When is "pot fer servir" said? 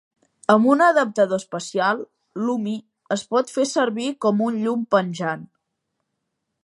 3.35-4.09